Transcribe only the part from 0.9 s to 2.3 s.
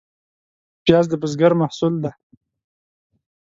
د بزګر محصول دی